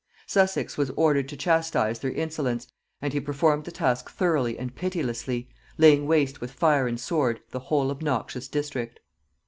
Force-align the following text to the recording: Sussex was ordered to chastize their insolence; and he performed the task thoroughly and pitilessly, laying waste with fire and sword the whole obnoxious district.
Sussex 0.25 0.79
was 0.79 0.89
ordered 0.97 1.29
to 1.29 1.37
chastize 1.37 1.99
their 1.99 2.11
insolence; 2.13 2.65
and 3.03 3.13
he 3.13 3.19
performed 3.19 3.65
the 3.65 3.71
task 3.71 4.09
thoroughly 4.09 4.57
and 4.57 4.73
pitilessly, 4.73 5.47
laying 5.77 6.07
waste 6.07 6.41
with 6.41 6.49
fire 6.53 6.87
and 6.87 6.99
sword 6.99 7.39
the 7.51 7.59
whole 7.69 7.91
obnoxious 7.91 8.47
district. 8.47 8.99